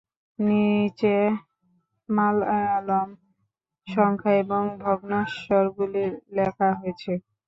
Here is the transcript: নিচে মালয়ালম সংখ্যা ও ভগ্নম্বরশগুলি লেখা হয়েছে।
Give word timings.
নিচে 0.39 1.15
মালয়ালম 2.09 3.09
সংখ্যা 3.87 4.33
ও 4.57 4.79
ভগ্নম্বরশগুলি 4.83 6.03
লেখা 6.35 6.69
হয়েছে। 6.79 7.11